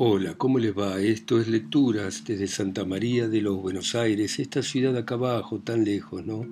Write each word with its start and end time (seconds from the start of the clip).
Hola, 0.00 0.34
¿cómo 0.34 0.60
les 0.60 0.78
va? 0.78 1.00
Esto 1.00 1.40
es 1.40 1.48
Lecturas 1.48 2.22
desde 2.24 2.46
Santa 2.46 2.84
María 2.84 3.26
de 3.26 3.42
los 3.42 3.60
Buenos 3.60 3.96
Aires, 3.96 4.38
esta 4.38 4.62
ciudad 4.62 4.96
acá 4.96 5.16
abajo, 5.16 5.58
tan 5.58 5.84
lejos, 5.84 6.24
¿no? 6.24 6.42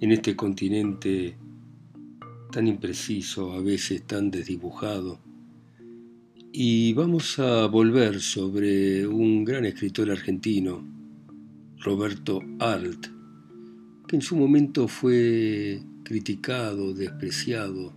En 0.00 0.10
este 0.10 0.34
continente 0.34 1.36
tan 2.50 2.66
impreciso, 2.66 3.52
a 3.52 3.60
veces 3.60 4.02
tan 4.02 4.32
desdibujado. 4.32 5.20
Y 6.50 6.92
vamos 6.94 7.38
a 7.38 7.66
volver 7.66 8.20
sobre 8.20 9.06
un 9.06 9.44
gran 9.44 9.66
escritor 9.66 10.10
argentino, 10.10 10.84
Roberto 11.78 12.40
Alt, 12.58 13.06
que 14.08 14.16
en 14.16 14.22
su 14.22 14.34
momento 14.34 14.88
fue 14.88 15.80
criticado, 16.02 16.92
despreciado, 16.92 17.92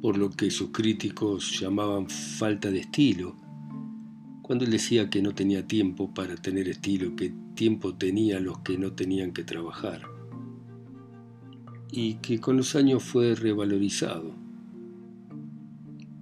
por 0.00 0.16
lo 0.16 0.30
que 0.30 0.52
sus 0.52 0.70
críticos 0.70 1.58
llamaban 1.58 2.08
falta 2.08 2.70
de 2.70 2.78
estilo 2.78 3.42
cuando 4.44 4.66
él 4.66 4.72
decía 4.72 5.08
que 5.08 5.22
no 5.22 5.34
tenía 5.34 5.66
tiempo 5.66 6.12
para 6.12 6.36
tener 6.36 6.68
estilo, 6.68 7.16
que 7.16 7.32
tiempo 7.54 7.94
tenía 7.94 8.40
los 8.40 8.58
que 8.58 8.76
no 8.76 8.92
tenían 8.92 9.32
que 9.32 9.42
trabajar, 9.42 10.02
y 11.90 12.16
que 12.16 12.40
con 12.40 12.58
los 12.58 12.76
años 12.76 13.02
fue 13.02 13.34
revalorizado. 13.34 14.34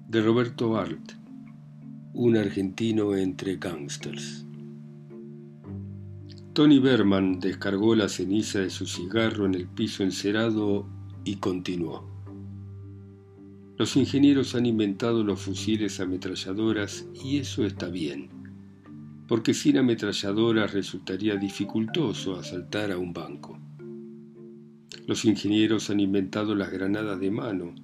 De 0.08 0.22
Roberto 0.22 0.76
Arlt, 0.76 1.14
un 2.14 2.36
argentino 2.36 3.16
entre 3.16 3.56
gangsters. 3.56 4.46
Tony 6.52 6.78
Berman 6.78 7.40
descargó 7.40 7.96
la 7.96 8.08
ceniza 8.08 8.60
de 8.60 8.70
su 8.70 8.86
cigarro 8.86 9.46
en 9.46 9.56
el 9.56 9.66
piso 9.66 10.04
encerado 10.04 10.86
y 11.24 11.36
continuó. 11.36 12.11
Los 13.82 13.96
ingenieros 13.96 14.54
han 14.54 14.64
inventado 14.64 15.24
los 15.24 15.40
fusiles 15.40 15.98
ametralladoras 15.98 17.04
y 17.24 17.38
eso 17.38 17.66
está 17.66 17.88
bien, 17.88 18.28
porque 19.26 19.54
sin 19.54 19.76
ametralladoras 19.76 20.72
resultaría 20.72 21.34
dificultoso 21.34 22.36
asaltar 22.36 22.92
a 22.92 22.98
un 22.98 23.12
banco. 23.12 23.58
Los 25.08 25.24
ingenieros 25.24 25.90
han 25.90 25.98
inventado 25.98 26.54
las 26.54 26.70
granadas 26.70 27.18
de 27.18 27.32
mano, 27.32 27.74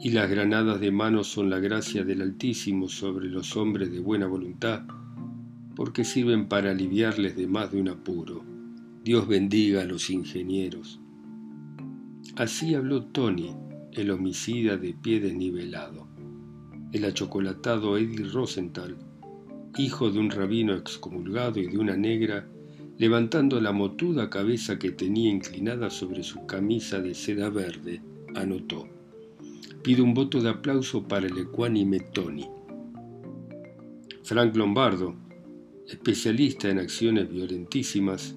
y 0.00 0.10
las 0.10 0.30
granadas 0.30 0.78
de 0.78 0.92
mano 0.92 1.24
son 1.24 1.50
la 1.50 1.58
gracia 1.58 2.04
del 2.04 2.22
Altísimo 2.22 2.88
sobre 2.88 3.26
los 3.26 3.56
hombres 3.56 3.90
de 3.90 3.98
buena 3.98 4.28
voluntad, 4.28 4.84
porque 5.74 6.04
sirven 6.04 6.46
para 6.46 6.70
aliviarles 6.70 7.34
de 7.34 7.48
más 7.48 7.72
de 7.72 7.80
un 7.80 7.88
apuro. 7.88 8.44
Dios 9.02 9.26
bendiga 9.26 9.82
a 9.82 9.86
los 9.86 10.08
ingenieros. 10.08 11.00
Así 12.36 12.76
habló 12.76 13.06
Tony, 13.06 13.56
el 13.96 14.10
homicida 14.10 14.76
de 14.76 14.92
pie 14.92 15.20
desnivelado, 15.20 16.06
el 16.92 17.06
achocolatado 17.06 17.96
Eddie 17.96 18.26
Rosenthal, 18.26 18.98
hijo 19.78 20.10
de 20.10 20.18
un 20.18 20.30
rabino 20.30 20.74
excomulgado 20.74 21.60
y 21.60 21.66
de 21.66 21.78
una 21.78 21.96
negra, 21.96 22.46
levantando 22.98 23.58
la 23.58 23.72
motuda 23.72 24.28
cabeza 24.28 24.78
que 24.78 24.92
tenía 24.92 25.30
inclinada 25.30 25.88
sobre 25.88 26.22
su 26.22 26.44
camisa 26.44 27.00
de 27.00 27.14
seda 27.14 27.48
verde, 27.48 28.02
anotó. 28.34 28.86
Pido 29.82 30.04
un 30.04 30.12
voto 30.12 30.42
de 30.42 30.50
aplauso 30.50 31.08
para 31.08 31.26
el 31.26 31.38
ecuánime 31.38 32.00
Tony. 32.00 32.46
Frank 34.24 34.54
Lombardo, 34.56 35.16
especialista 35.88 36.68
en 36.68 36.80
acciones 36.80 37.30
violentísimas, 37.30 38.36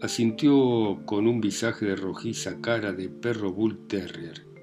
asintió 0.00 1.02
con 1.04 1.26
un 1.26 1.40
visaje 1.42 1.84
de 1.84 1.96
rojiza 1.96 2.62
cara 2.62 2.94
de 2.94 3.10
perro 3.10 3.52
bull 3.52 3.86
terrier. 3.88 4.55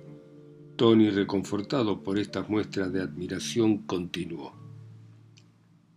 Tony, 0.76 1.12
reconfortado 1.12 2.02
por 2.02 2.18
estas 2.18 2.50
muestras 2.50 2.92
de 2.92 3.02
admiración, 3.02 3.80
continuó. 3.80 4.54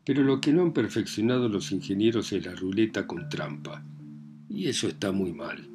Pero 0.05 0.23
lo 0.23 0.41
que 0.41 0.53
no 0.53 0.63
han 0.63 0.73
perfeccionado 0.73 1.49
los 1.49 1.73
ingenieros 1.73 2.33
es 2.33 2.45
la 2.45 2.55
ruleta 2.55 3.07
con 3.07 3.29
trampa. 3.29 3.83
Y 4.49 4.69
eso 4.69 4.87
está 4.87 5.13
muy 5.13 5.33
mal. 5.33 5.69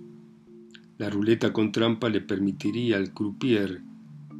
La 0.97 1.09
ruleta 1.09 1.51
con 1.51 1.71
trampa 1.71 2.09
le 2.09 2.21
permitiría 2.21 2.97
al 2.97 3.11
croupier 3.13 3.81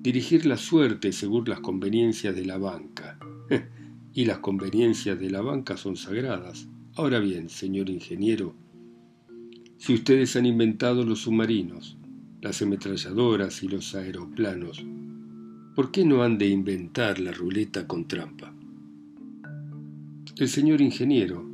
dirigir 0.02 0.46
la 0.46 0.58
suerte 0.58 1.12
según 1.12 1.50
las 1.50 1.60
conveniencias 1.60 2.36
de 2.36 2.46
la 2.46 2.58
banca. 2.58 3.18
y 4.14 4.26
las 4.26 4.40
conveniencias 4.40 5.20
de 5.20 5.30
la 5.30 5.42
banca 5.42 5.76
son 5.76 5.96
sagradas. 5.96 6.68
Ahora 6.96 7.20
bien, 7.20 7.50
señor 7.50 7.90
ingeniero, 7.90 8.54
si 9.78 9.96
ustedes 9.96 10.36
han 10.36 10.46
inventado 10.46 11.04
los 11.04 11.22
submarinos, 11.22 11.98
las 12.42 12.60
ametralladoras 12.64 13.62
y 13.62 13.68
los 13.68 13.94
aeroplanos, 13.94 14.84
¿por 15.76 15.92
qué 15.92 16.04
no 16.04 16.24
han 16.24 16.40
de 16.40 16.48
inventar 16.48 17.20
la 17.20 17.32
ruleta 17.32 17.86
con 17.86 18.08
trampa? 18.08 18.52
El 20.38 20.50
señor 20.50 20.82
ingeniero, 20.82 21.48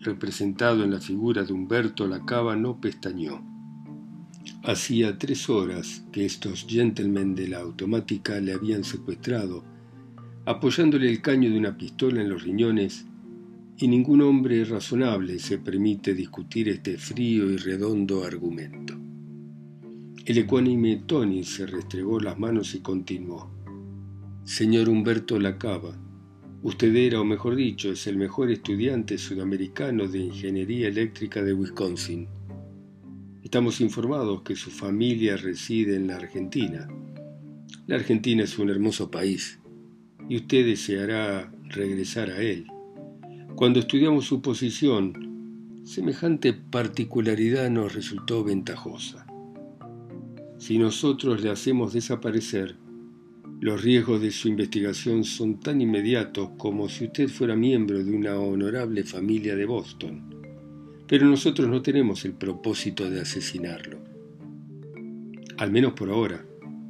representado 0.00 0.82
en 0.82 0.90
la 0.90 1.00
figura 1.00 1.44
de 1.44 1.52
Humberto 1.52 2.08
Lacaba, 2.08 2.56
no 2.56 2.80
pestañó. 2.80 3.40
Hacía 4.64 5.16
tres 5.16 5.48
horas 5.48 6.04
que 6.10 6.24
estos 6.24 6.66
gentlemen 6.68 7.36
de 7.36 7.48
la 7.48 7.60
automática 7.60 8.40
le 8.40 8.52
habían 8.52 8.82
secuestrado, 8.82 9.62
apoyándole 10.44 11.08
el 11.08 11.22
caño 11.22 11.50
de 11.50 11.58
una 11.58 11.76
pistola 11.78 12.20
en 12.20 12.30
los 12.30 12.42
riñones, 12.42 13.06
y 13.76 13.86
ningún 13.86 14.22
hombre 14.22 14.64
razonable 14.64 15.38
se 15.38 15.58
permite 15.58 16.14
discutir 16.14 16.68
este 16.68 16.98
frío 16.98 17.50
y 17.50 17.56
redondo 17.56 18.24
argumento. 18.24 19.03
El 20.26 20.38
ecuánime 20.38 21.02
Tony 21.06 21.44
se 21.44 21.66
restregó 21.66 22.18
las 22.18 22.38
manos 22.38 22.74
y 22.74 22.80
continuó. 22.80 23.50
Señor 24.44 24.88
Humberto 24.88 25.38
Lacaba, 25.38 25.98
usted 26.62 26.96
era, 26.96 27.20
o 27.20 27.26
mejor 27.26 27.56
dicho, 27.56 27.92
es 27.92 28.06
el 28.06 28.16
mejor 28.16 28.50
estudiante 28.50 29.18
sudamericano 29.18 30.08
de 30.08 30.20
ingeniería 30.20 30.88
eléctrica 30.88 31.42
de 31.42 31.52
Wisconsin. 31.52 32.26
Estamos 33.42 33.82
informados 33.82 34.40
que 34.40 34.56
su 34.56 34.70
familia 34.70 35.36
reside 35.36 35.94
en 35.96 36.06
la 36.06 36.16
Argentina. 36.16 36.88
La 37.86 37.96
Argentina 37.96 38.44
es 38.44 38.58
un 38.58 38.70
hermoso 38.70 39.10
país 39.10 39.60
y 40.26 40.36
usted 40.36 40.64
deseará 40.64 41.52
regresar 41.68 42.30
a 42.30 42.40
él. 42.40 42.66
Cuando 43.56 43.78
estudiamos 43.78 44.24
su 44.24 44.40
posición, 44.40 45.82
semejante 45.84 46.54
particularidad 46.54 47.68
nos 47.68 47.94
resultó 47.94 48.42
ventajosa. 48.42 49.23
Si 50.58 50.78
nosotros 50.78 51.42
le 51.42 51.50
hacemos 51.50 51.92
desaparecer, 51.92 52.76
los 53.60 53.82
riesgos 53.82 54.20
de 54.20 54.30
su 54.30 54.48
investigación 54.48 55.24
son 55.24 55.58
tan 55.58 55.80
inmediatos 55.80 56.50
como 56.58 56.88
si 56.88 57.04
usted 57.04 57.28
fuera 57.28 57.56
miembro 57.56 58.02
de 58.04 58.14
una 58.14 58.38
honorable 58.38 59.04
familia 59.04 59.56
de 59.56 59.64
Boston. 59.64 60.22
Pero 61.06 61.26
nosotros 61.26 61.68
no 61.68 61.82
tenemos 61.82 62.24
el 62.24 62.34
propósito 62.34 63.08
de 63.08 63.20
asesinarlo. 63.20 63.98
Al 65.56 65.70
menos 65.70 65.92
por 65.92 66.10
ahora, 66.10 66.44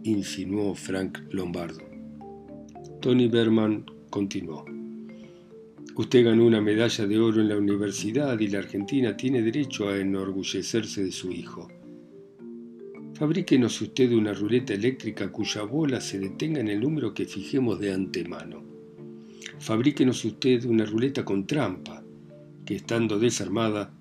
insinuó 0.04 0.74
Frank 0.74 1.18
Lombardo. 1.30 1.82
Tony 3.00 3.28
Berman 3.28 3.84
continuó. 4.10 4.64
Usted 5.96 6.24
ganó 6.24 6.46
una 6.46 6.60
medalla 6.60 7.06
de 7.06 7.18
oro 7.18 7.40
en 7.40 7.48
la 7.48 7.56
universidad 7.56 8.38
y 8.40 8.48
la 8.48 8.58
Argentina 8.58 9.16
tiene 9.16 9.42
derecho 9.42 9.88
a 9.88 9.98
enorgullecerse 9.98 11.04
de 11.04 11.12
su 11.12 11.30
hijo. 11.30 11.68
Fabríquenos 13.24 13.80
usted 13.80 14.12
una 14.12 14.34
ruleta 14.34 14.74
eléctrica 14.74 15.32
cuya 15.32 15.62
bola 15.62 15.98
se 16.02 16.18
detenga 16.18 16.60
en 16.60 16.68
el 16.68 16.78
número 16.78 17.14
que 17.14 17.24
fijemos 17.24 17.80
de 17.80 17.90
antemano. 17.90 18.62
Fabríquenos 19.60 20.22
usted 20.26 20.66
una 20.66 20.84
ruleta 20.84 21.24
con 21.24 21.46
trampa, 21.46 22.04
que 22.66 22.74
estando 22.74 23.18
desarmada 23.18 23.94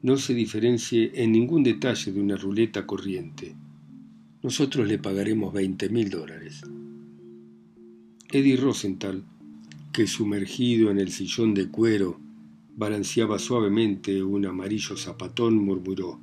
no 0.00 0.16
se 0.16 0.32
diferencie 0.32 1.12
en 1.12 1.32
ningún 1.32 1.62
detalle 1.62 2.10
de 2.10 2.22
una 2.22 2.36
ruleta 2.36 2.86
corriente. 2.86 3.54
Nosotros 4.42 4.88
le 4.88 4.96
pagaremos 4.96 5.52
veinte 5.52 5.90
mil 5.90 6.08
dólares. 6.08 6.62
Eddie 8.32 8.56
Rosenthal, 8.56 9.22
que 9.92 10.06
sumergido 10.06 10.90
en 10.90 10.98
el 11.00 11.12
sillón 11.12 11.52
de 11.52 11.68
cuero 11.68 12.18
balanceaba 12.76 13.38
suavemente 13.38 14.22
un 14.22 14.46
amarillo 14.46 14.96
zapatón, 14.96 15.56
murmuró 15.56 16.18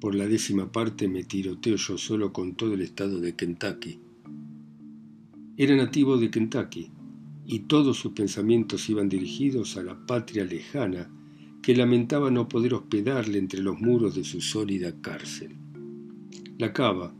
por 0.00 0.14
la 0.14 0.26
décima 0.26 0.72
parte 0.72 1.08
me 1.08 1.24
tiroteo 1.24 1.76
yo 1.76 1.98
solo 1.98 2.32
con 2.32 2.54
todo 2.54 2.72
el 2.72 2.80
estado 2.80 3.20
de 3.20 3.36
Kentucky. 3.36 4.00
Era 5.56 5.76
nativo 5.76 6.16
de 6.16 6.30
Kentucky 6.30 6.90
y 7.44 7.60
todos 7.60 7.98
sus 7.98 8.12
pensamientos 8.12 8.88
iban 8.88 9.10
dirigidos 9.10 9.76
a 9.76 9.82
la 9.82 10.06
patria 10.06 10.44
lejana 10.44 11.10
que 11.62 11.76
lamentaba 11.76 12.30
no 12.30 12.48
poder 12.48 12.72
hospedarle 12.72 13.38
entre 13.38 13.60
los 13.60 13.78
muros 13.78 14.14
de 14.14 14.24
su 14.24 14.40
sólida 14.40 14.98
cárcel. 15.02 15.56
La 16.56 16.72
cava, 16.72 17.14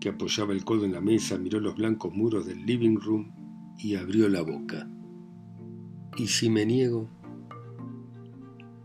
que 0.00 0.08
apoyaba 0.08 0.52
el 0.52 0.64
codo 0.64 0.84
en 0.84 0.92
la 0.92 1.00
mesa, 1.00 1.38
miró 1.38 1.60
los 1.60 1.76
blancos 1.76 2.12
muros 2.12 2.46
del 2.46 2.66
living 2.66 2.96
room 2.96 3.30
y 3.78 3.94
abrió 3.94 4.28
la 4.28 4.42
boca. 4.42 4.90
¿Y 6.16 6.26
si 6.26 6.50
me 6.50 6.66
niego? 6.66 7.08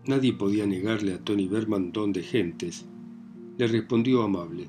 Nadie 0.05 0.33
podía 0.33 0.67
negarle 0.67 1.13
a 1.13 1.23
Tony 1.23 1.47
Berman 1.47 1.91
don 1.91 2.13
de 2.13 2.21
gentes, 2.21 2.85
le 3.57 3.67
respondió 3.67 4.23
amable. 4.23 4.67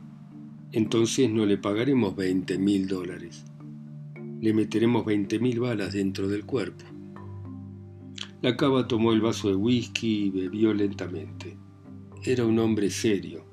Entonces 0.72 1.30
no 1.30 1.46
le 1.46 1.58
pagaremos 1.58 2.14
veinte 2.14 2.58
mil 2.58 2.86
dólares. 2.86 3.44
Le 4.40 4.52
meteremos 4.52 5.04
veinte 5.04 5.38
mil 5.38 5.60
balas 5.60 5.92
dentro 5.92 6.28
del 6.28 6.44
cuerpo. 6.44 6.84
La 8.42 8.56
cava 8.56 8.86
tomó 8.86 9.12
el 9.12 9.20
vaso 9.20 9.48
de 9.48 9.56
whisky 9.56 10.26
y 10.26 10.30
bebió 10.30 10.74
lentamente. 10.74 11.56
Era 12.22 12.44
un 12.44 12.58
hombre 12.58 12.90
serio. 12.90 13.44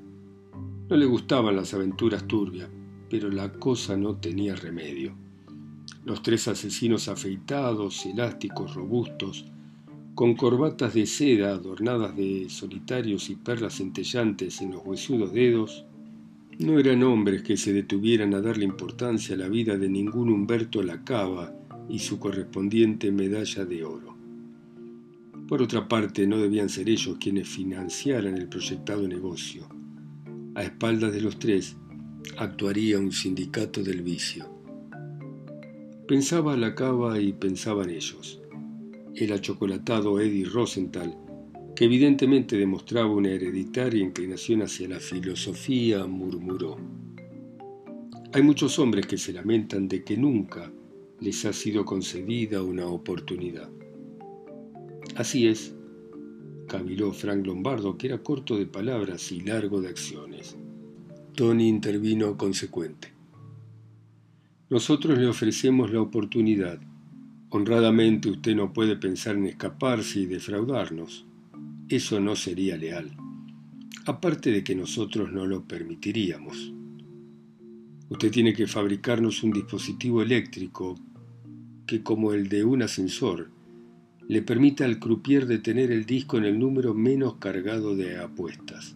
No 0.90 0.98
le 0.98 1.06
gustaban 1.06 1.56
las 1.56 1.74
aventuras 1.74 2.28
turbias, 2.28 2.70
pero 3.10 3.30
la 3.30 3.52
cosa 3.54 3.96
no 3.96 4.18
tenía 4.18 4.56
remedio. 4.56 5.16
Los 6.04 6.22
tres 6.22 6.48
asesinos 6.50 7.08
afeitados, 7.08 8.06
elásticos, 8.06 8.76
robustos, 8.76 9.46
con 10.16 10.36
corbatas 10.36 10.94
de 10.94 11.08
seda 11.08 11.54
adornadas 11.54 12.16
de 12.16 12.46
solitarios 12.48 13.32
y 13.32 13.36
perlas 13.36 13.78
centellantes 13.78 14.62
en 14.62 14.72
los 14.72 14.86
huesudos 14.86 15.34
dedos, 15.34 15.86
no 16.60 16.78
eran 16.78 17.02
hombres 17.02 17.42
que 17.42 17.58
se 17.58 17.74
detuvieran 17.74 18.36
a 18.36 18.42
darle 18.42 18.64
importancia 18.64 19.34
a 19.34 19.40
la 19.40 19.48
vida 19.48 19.76
de 19.76 19.90
ningún 19.90 20.30
Humberto 20.30 20.84
Lacava 20.84 21.52
y 21.90 21.98
su 21.98 22.20
correspondiente 22.20 23.12
medalla 23.12 23.66
de 23.66 23.84
oro. 23.84 24.16
Por 25.48 25.64
otra 25.64 25.88
parte, 25.88 26.28
no 26.28 26.38
debían 26.38 26.70
ser 26.70 26.90
ellos 26.90 27.18
quienes 27.20 27.48
financiaran 27.48 28.38
el 28.38 28.48
proyectado 28.48 29.08
negocio. 29.08 29.68
A 30.54 30.64
espaldas 30.64 31.12
de 31.12 31.22
los 31.22 31.40
tres 31.40 31.76
actuaría 32.38 33.00
un 33.00 33.12
sindicato 33.12 33.82
del 33.82 34.04
vicio. 34.04 34.48
Pensaba 36.08 36.56
Lacava 36.56 37.20
y 37.20 37.34
pensaban 37.34 37.90
ellos 37.90 38.43
el 39.16 39.32
achocolatado 39.32 40.20
Eddie 40.20 40.46
Rosenthal, 40.46 41.16
que 41.76 41.86
evidentemente 41.86 42.58
demostraba 42.58 43.12
una 43.12 43.30
hereditaria 43.30 44.02
inclinación 44.02 44.62
hacia 44.62 44.90
la 44.90 45.00
filosofía, 45.00 46.06
murmuró. 46.06 46.78
Hay 48.34 48.42
muchos 48.42 48.80
hombres 48.80 49.06
que 49.06 49.18
se 49.18 49.34
lamentan 49.34 49.88
de 49.88 50.04
que 50.04 50.18
nunca 50.18 50.72
les 51.20 51.46
ha 51.46 51.54
sido 51.54 51.86
concedida 51.86 52.64
una 52.64 52.88
oportunidad. 52.88 53.70
Así 55.16 55.48
es, 55.48 55.76
caviló 56.68 57.12
Frank 57.12 57.46
Lombardo, 57.46 57.98
que 57.98 58.08
era 58.08 58.24
corto 58.24 58.58
de 58.58 58.66
palabras 58.66 59.32
y 59.32 59.42
largo 59.42 59.82
de 59.82 59.90
acciones. 59.90 60.58
Tony 61.36 61.68
intervino 61.68 62.38
consecuente. 62.38 63.14
Nosotros 64.70 65.18
le 65.18 65.28
ofrecemos 65.28 65.92
la 65.92 66.02
oportunidad 66.02 66.80
Honradamente 67.56 68.32
usted 68.32 68.56
no 68.56 68.74
puede 68.74 68.96
pensar 68.96 69.36
en 69.36 69.46
escaparse 69.46 70.22
y 70.22 70.26
defraudarnos. 70.26 71.28
Eso 71.88 72.20
no 72.20 72.36
sería 72.36 72.78
leal. 72.78 73.16
Aparte 74.08 74.52
de 74.52 74.64
que 74.64 74.74
nosotros 74.74 75.32
no 75.32 75.46
lo 75.46 75.64
permitiríamos. 75.64 76.74
Usted 78.10 78.32
tiene 78.32 78.54
que 78.56 78.66
fabricarnos 78.66 79.44
un 79.44 79.52
dispositivo 79.52 80.24
eléctrico 80.24 80.96
que, 81.86 82.02
como 82.02 82.34
el 82.34 82.50
de 82.50 82.64
un 82.64 82.82
ascensor, 82.82 83.52
le 84.28 84.42
permita 84.42 84.86
al 84.86 84.98
croupier 84.98 85.46
detener 85.46 85.92
el 85.92 86.08
disco 86.08 86.40
en 86.40 86.46
el 86.46 86.58
número 86.58 86.96
menos 86.96 87.36
cargado 87.36 87.96
de 87.96 88.18
apuestas. 88.18 88.96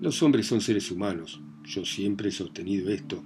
Los 0.00 0.22
hombres 0.22 0.46
son 0.46 0.62
seres 0.62 0.90
humanos, 0.90 1.42
yo 1.64 1.84
siempre 1.84 2.30
he 2.30 2.32
sostenido 2.32 2.88
esto, 2.88 3.22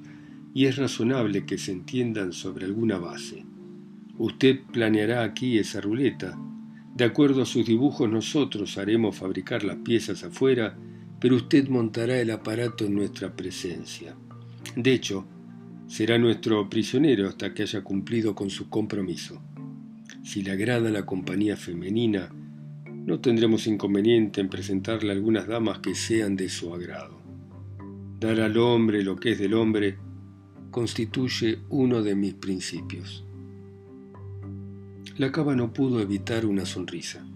y 0.53 0.65
es 0.65 0.75
razonable 0.75 1.47
que 1.47 1.59
se 1.59 1.71
entiendan 1.71 2.33
sobre 2.33 2.65
alguna 2.65 2.99
base. 2.99 3.45
Usted 4.19 4.61
planeará 4.73 5.23
aquí 5.23 5.59
esa 5.59 5.81
ruleta. 5.81 6.39
De 6.95 7.05
acuerdo 7.05 7.43
a 7.43 7.47
sus 7.47 7.67
dibujos 7.67 8.09
nosotros 8.09 8.79
haremos 8.79 9.17
fabricar 9.17 9.63
las 9.63 9.77
piezas 9.77 10.25
afuera, 10.25 10.77
pero 11.21 11.37
usted 11.37 11.69
montará 11.69 12.19
el 12.19 12.31
aparato 12.31 12.87
en 12.87 12.95
nuestra 12.95 13.37
presencia. 13.37 14.17
De 14.75 14.93
hecho, 14.93 15.27
será 15.87 16.19
nuestro 16.19 16.69
prisionero 16.71 17.29
hasta 17.29 17.53
que 17.53 17.63
haya 17.63 17.85
cumplido 17.85 18.35
con 18.35 18.49
su 18.49 18.69
compromiso. 18.71 19.43
Si 20.25 20.43
le 20.43 20.53
agrada 20.53 20.91
la 20.91 21.05
compañía 21.05 21.57
femenina, 21.57 22.31
no 22.89 23.21
tendremos 23.21 23.67
inconveniente 23.67 24.41
en 24.41 24.49
presentarle 24.49 25.13
algunas 25.13 25.47
damas 25.47 25.79
que 25.81 25.95
sean 25.95 26.37
de 26.37 26.49
su 26.49 26.75
agrado. 26.75 27.21
Dar 28.19 28.41
al 28.41 28.57
hombre 28.57 29.05
lo 29.05 29.17
que 29.17 29.33
es 29.33 29.39
del 29.39 29.55
hombre 29.55 29.99
constituye 30.71 31.59
uno 31.69 32.03
de 32.03 32.15
mis 32.15 32.35
principios. 32.35 33.26
La 35.19 35.33
cava 35.33 35.57
no 35.57 35.73
pudo 35.73 36.01
evitar 36.01 36.45
una 36.45 36.67
sonrisa. 36.67 37.27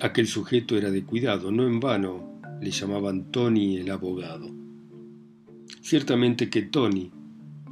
Aquel 0.00 0.28
sujeto 0.28 0.76
era 0.76 0.92
de 0.92 1.02
cuidado, 1.02 1.50
no 1.50 1.66
en 1.66 1.80
vano 1.80 2.40
le 2.60 2.70
llamaban 2.70 3.32
Tony 3.32 3.78
el 3.78 3.90
abogado. 3.90 4.48
Ciertamente 5.80 6.48
que 6.48 6.62
Tony 6.62 7.10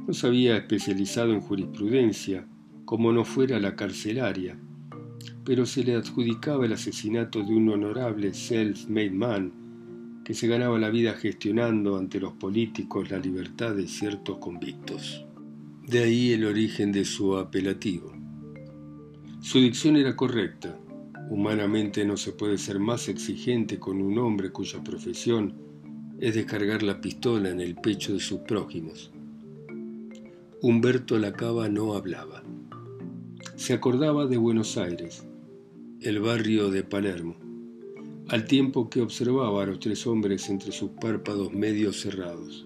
no 0.05 0.13
se 0.13 0.27
había 0.27 0.57
especializado 0.57 1.31
en 1.31 1.39
jurisprudencia, 1.39 2.45
como 2.83 3.13
no 3.13 3.23
fuera 3.23 3.57
la 3.57 3.77
carcelaria, 3.77 4.59
pero 5.45 5.65
se 5.65 5.85
le 5.85 5.95
adjudicaba 5.95 6.65
el 6.65 6.73
asesinato 6.73 7.41
de 7.41 7.55
un 7.55 7.69
honorable 7.69 8.33
self-made 8.33 9.11
man 9.11 10.21
que 10.25 10.33
se 10.33 10.47
ganaba 10.47 10.77
la 10.77 10.89
vida 10.89 11.13
gestionando 11.13 11.97
ante 11.97 12.19
los 12.19 12.33
políticos 12.33 13.09
la 13.09 13.19
libertad 13.19 13.75
de 13.75 13.87
ciertos 13.87 14.39
convictos. 14.39 15.25
De 15.87 16.03
ahí 16.03 16.33
el 16.33 16.43
origen 16.43 16.91
de 16.91 17.05
su 17.05 17.37
apelativo. 17.37 18.14
Su 19.45 19.59
dicción 19.59 19.95
era 19.95 20.15
correcta. 20.15 20.75
Humanamente 21.29 22.03
no 22.03 22.17
se 22.17 22.31
puede 22.31 22.57
ser 22.57 22.79
más 22.79 23.07
exigente 23.07 23.77
con 23.77 24.01
un 24.01 24.17
hombre 24.17 24.49
cuya 24.49 24.83
profesión 24.83 25.53
es 26.19 26.33
descargar 26.33 26.81
la 26.81 26.99
pistola 26.99 27.51
en 27.51 27.61
el 27.61 27.75
pecho 27.75 28.13
de 28.13 28.19
sus 28.19 28.39
prójimos. 28.39 29.11
Humberto 30.63 31.19
Lacaba 31.19 31.69
no 31.69 31.93
hablaba. 31.93 32.41
Se 33.55 33.73
acordaba 33.73 34.25
de 34.25 34.37
Buenos 34.37 34.79
Aires, 34.79 35.27
el 36.01 36.21
barrio 36.21 36.71
de 36.71 36.81
Palermo, 36.81 37.35
al 38.29 38.45
tiempo 38.45 38.89
que 38.89 39.01
observaba 39.01 39.61
a 39.61 39.67
los 39.67 39.79
tres 39.79 40.07
hombres 40.07 40.49
entre 40.49 40.71
sus 40.71 40.89
párpados 40.99 41.53
medio 41.53 41.93
cerrados. 41.93 42.65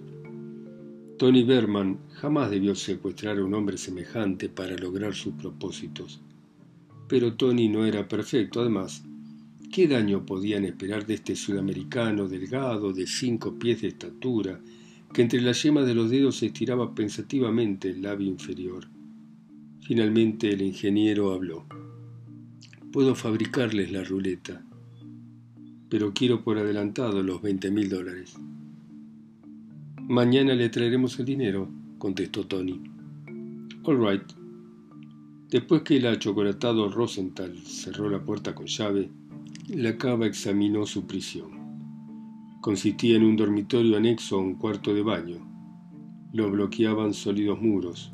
Tony 1.17 1.43
Berman 1.43 1.99
jamás 2.13 2.49
debió 2.49 2.73
secuestrar 2.73 3.37
a 3.37 3.43
un 3.43 3.53
hombre 3.53 3.77
semejante 3.77 4.47
para 4.47 4.77
lograr 4.77 5.13
sus 5.13 5.33
propósitos 5.33 6.21
pero 7.09 7.33
Tony 7.33 7.67
no 7.67 7.85
era 7.85 8.07
perfecto. 8.07 8.61
Además, 8.61 9.03
¿qué 9.73 9.87
daño 9.87 10.25
podían 10.25 10.63
esperar 10.63 11.05
de 11.05 11.15
este 11.15 11.35
sudamericano 11.35 12.29
delgado, 12.29 12.93
de 12.93 13.07
cinco 13.07 13.57
pies 13.57 13.81
de 13.81 13.89
estatura, 13.89 14.61
que 15.11 15.23
entre 15.23 15.41
las 15.41 15.61
yemas 15.63 15.87
de 15.87 15.95
los 15.95 16.11
dedos 16.11 16.41
estiraba 16.43 16.93
pensativamente 16.93 17.89
el 17.89 18.03
labio 18.03 18.27
inferior? 18.27 18.87
Finalmente 19.81 20.53
el 20.53 20.61
ingeniero 20.61 21.33
habló. 21.33 21.65
Puedo 22.93 23.15
fabricarles 23.15 23.91
la 23.91 24.03
ruleta, 24.03 24.63
pero 25.89 26.13
quiero 26.13 26.43
por 26.43 26.59
adelantado 26.59 27.23
los 27.23 27.41
veinte 27.41 27.71
mil 27.71 27.89
dólares. 27.89 28.35
Mañana 30.07 30.53
le 30.53 30.69
traeremos 30.69 31.19
el 31.19 31.25
dinero, 31.25 31.69
contestó 31.97 32.45
Tony. 32.45 32.79
All 33.83 33.97
right, 33.97 34.38
Después 35.49 35.81
que 35.81 35.97
el 35.97 36.05
achocolatado 36.05 36.89
Rosenthal 36.89 37.57
cerró 37.65 38.07
la 38.07 38.23
puerta 38.23 38.53
con 38.53 38.67
llave, 38.67 39.09
la 39.69 39.97
cava 39.97 40.27
examinó 40.27 40.85
su 40.85 41.07
prisión. 41.07 42.59
Consistía 42.61 43.15
en 43.15 43.23
un 43.23 43.35
dormitorio 43.35 43.97
anexo 43.97 44.35
a 44.35 44.41
un 44.41 44.53
cuarto 44.53 44.93
de 44.93 45.01
baño. 45.01 45.37
Lo 46.33 46.51
bloqueaban 46.51 47.15
sólidos 47.15 47.59
muros. 47.59 48.11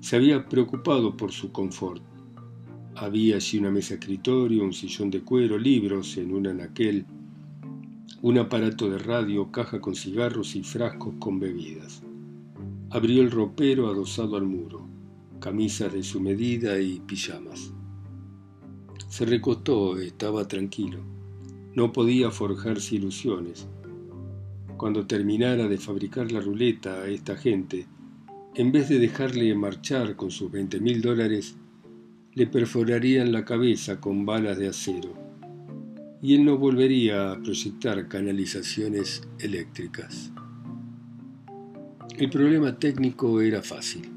Se 0.00 0.16
había 0.16 0.48
preocupado 0.48 1.14
por 1.14 1.30
su 1.30 1.52
confort. 1.52 2.02
Había 2.96 3.36
allí 3.36 3.58
una 3.58 3.70
mesa 3.70 3.94
escritorio, 3.94 4.64
un 4.64 4.72
sillón 4.72 5.10
de 5.10 5.20
cuero, 5.20 5.58
libros 5.58 6.16
en 6.16 6.32
un 6.32 6.46
anaquel, 6.46 7.04
un 8.22 8.38
aparato 8.38 8.88
de 8.88 8.96
radio, 8.96 9.52
caja 9.52 9.78
con 9.78 9.94
cigarros 9.94 10.56
y 10.56 10.62
frascos 10.62 11.16
con 11.18 11.38
bebidas. 11.38 12.02
Abrió 12.88 13.20
el 13.20 13.30
ropero 13.30 13.88
adosado 13.88 14.36
al 14.36 14.44
muro 14.44 14.81
camisas 15.42 15.92
de 15.92 16.04
su 16.04 16.20
medida 16.20 16.80
y 16.80 17.00
pijamas. 17.00 17.72
Se 19.08 19.26
recostó, 19.26 19.98
estaba 19.98 20.46
tranquilo. 20.46 21.00
No 21.74 21.92
podía 21.92 22.30
forjarse 22.30 22.94
ilusiones. 22.94 23.66
Cuando 24.76 25.06
terminara 25.06 25.66
de 25.66 25.78
fabricar 25.78 26.30
la 26.30 26.40
ruleta 26.40 27.02
a 27.02 27.08
esta 27.08 27.36
gente, 27.36 27.88
en 28.54 28.70
vez 28.70 28.88
de 28.88 29.00
dejarle 29.00 29.52
marchar 29.56 30.14
con 30.14 30.30
sus 30.30 30.50
veinte 30.50 30.78
mil 30.78 31.02
dólares, 31.02 31.56
le 32.34 32.46
perforarían 32.46 33.32
la 33.32 33.44
cabeza 33.44 34.00
con 34.00 34.24
balas 34.24 34.58
de 34.58 34.68
acero 34.68 35.12
y 36.22 36.36
él 36.36 36.44
no 36.44 36.56
volvería 36.56 37.32
a 37.32 37.42
proyectar 37.42 38.06
canalizaciones 38.06 39.22
eléctricas. 39.40 40.30
El 42.16 42.30
problema 42.30 42.78
técnico 42.78 43.40
era 43.40 43.60
fácil. 43.60 44.11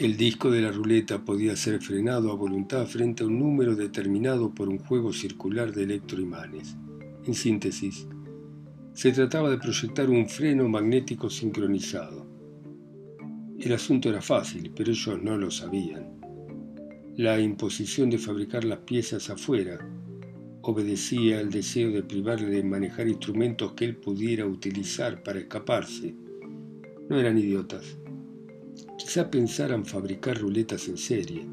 El 0.00 0.16
disco 0.16 0.50
de 0.50 0.62
la 0.62 0.72
ruleta 0.72 1.22
podía 1.26 1.54
ser 1.56 1.78
frenado 1.82 2.32
a 2.32 2.34
voluntad 2.34 2.86
frente 2.86 3.22
a 3.22 3.26
un 3.26 3.38
número 3.38 3.76
determinado 3.76 4.54
por 4.54 4.66
un 4.70 4.78
juego 4.78 5.12
circular 5.12 5.74
de 5.74 5.82
electroimanes. 5.82 6.74
En 7.26 7.34
síntesis, 7.34 8.08
se 8.94 9.12
trataba 9.12 9.50
de 9.50 9.58
proyectar 9.58 10.08
un 10.08 10.26
freno 10.26 10.66
magnético 10.70 11.28
sincronizado. 11.28 12.26
El 13.58 13.74
asunto 13.74 14.08
era 14.08 14.22
fácil, 14.22 14.72
pero 14.74 14.90
ellos 14.90 15.22
no 15.22 15.36
lo 15.36 15.50
sabían. 15.50 16.18
La 17.16 17.38
imposición 17.38 18.08
de 18.08 18.16
fabricar 18.16 18.64
las 18.64 18.78
piezas 18.78 19.28
afuera 19.28 19.86
obedecía 20.62 21.40
al 21.40 21.50
deseo 21.50 21.90
de 21.90 22.04
privarle 22.04 22.48
de 22.48 22.64
manejar 22.64 23.06
instrumentos 23.06 23.74
que 23.74 23.84
él 23.84 23.96
pudiera 23.96 24.46
utilizar 24.46 25.22
para 25.22 25.40
escaparse. 25.40 26.14
No 27.10 27.20
eran 27.20 27.36
idiotas. 27.36 27.99
Quizá 28.98 29.30
pensaran 29.30 29.84
fabricar 29.84 30.38
ruletas 30.38 30.88
en 30.88 30.96
serie. 30.96 31.46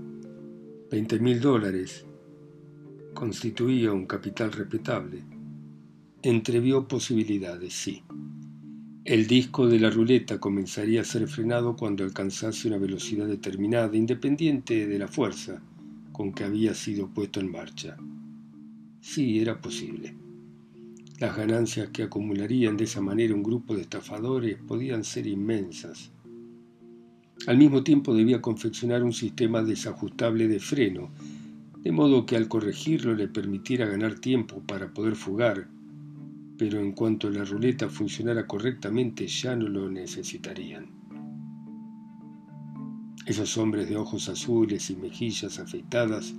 Veinte 0.89 1.19
mil 1.19 1.39
dólares 1.39 2.05
constituía 3.13 3.91
un 3.91 4.05
capital 4.05 4.51
respetable. 4.51 5.23
Entrevió 6.21 6.87
posibilidades, 6.87 7.73
sí. 7.73 8.03
El 9.03 9.25
disco 9.25 9.67
de 9.67 9.79
la 9.79 9.89
ruleta 9.89 10.39
comenzaría 10.39 11.01
a 11.01 11.05
ser 11.05 11.27
frenado 11.27 11.75
cuando 11.75 12.03
alcanzase 12.03 12.67
una 12.67 12.77
velocidad 12.77 13.25
determinada, 13.25 13.95
independiente 13.95 14.85
de 14.85 14.99
la 14.99 15.07
fuerza 15.07 15.61
con 16.11 16.33
que 16.33 16.43
había 16.43 16.73
sido 16.73 17.07
puesto 17.07 17.39
en 17.39 17.51
marcha. 17.51 17.95
Sí, 18.99 19.39
era 19.39 19.61
posible. 19.61 20.15
Las 21.19 21.37
ganancias 21.37 21.89
que 21.89 22.03
acumularían 22.03 22.75
de 22.75 22.83
esa 22.83 23.01
manera 23.01 23.33
un 23.33 23.43
grupo 23.43 23.75
de 23.75 23.83
estafadores 23.83 24.57
podían 24.57 25.03
ser 25.03 25.25
inmensas. 25.25 26.11
Al 27.45 27.57
mismo 27.57 27.83
tiempo 27.83 28.13
debía 28.13 28.41
confeccionar 28.41 29.03
un 29.03 29.13
sistema 29.13 29.61
desajustable 29.61 30.47
de 30.47 30.59
freno, 30.59 31.11
de 31.83 31.91
modo 31.91 32.25
que 32.25 32.35
al 32.35 32.47
corregirlo 32.47 33.13
le 33.13 33.27
permitiera 33.27 33.85
ganar 33.85 34.15
tiempo 34.15 34.61
para 34.65 34.93
poder 34.93 35.15
fugar 35.15 35.67
pero 36.57 36.79
en 36.79 36.91
cuanto 36.91 37.29
la 37.29 37.45
ruleta 37.45 37.87
funcionara 37.87 38.47
correctamente 38.47 39.27
ya 39.27 39.55
no 39.55 39.67
lo 39.67 39.89
necesitarían. 39.89 40.87
Esos 43.25 43.57
hombres 43.57 43.89
de 43.89 43.97
ojos 43.97 44.27
azules 44.29 44.89
y 44.89 44.95
mejillas 44.95 45.59
afeitadas 45.59 46.33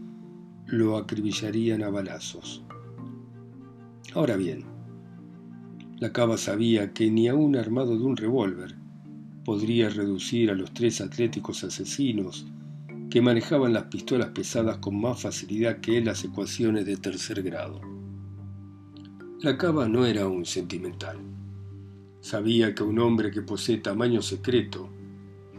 lo 0.66 0.96
acribillarían 0.96 1.82
a 1.82 1.90
balazos. 1.90 2.64
Ahora 4.14 4.36
bien, 4.36 4.64
la 5.98 6.12
cava 6.12 6.36
sabía 6.36 6.92
que 6.92 7.10
ni 7.10 7.28
aún 7.28 7.56
armado 7.56 7.96
de 7.96 8.04
un 8.04 8.16
revólver 8.16 8.76
podría 9.48 9.88
reducir 9.88 10.50
a 10.50 10.54
los 10.54 10.74
tres 10.74 11.00
atléticos 11.00 11.64
asesinos 11.64 12.44
que 13.08 13.22
manejaban 13.22 13.72
las 13.72 13.84
pistolas 13.84 14.28
pesadas 14.28 14.76
con 14.76 15.00
más 15.00 15.22
facilidad 15.22 15.80
que 15.80 16.02
las 16.02 16.22
ecuaciones 16.22 16.84
de 16.84 16.98
tercer 16.98 17.42
grado. 17.42 17.80
La 19.40 19.56
cava 19.56 19.88
no 19.88 20.04
era 20.04 20.28
un 20.28 20.44
sentimental. 20.44 21.16
Sabía 22.20 22.74
que 22.74 22.82
a 22.82 22.86
un 22.86 22.98
hombre 22.98 23.30
que 23.30 23.40
posee 23.40 23.78
tamaño 23.78 24.20
secreto 24.20 24.90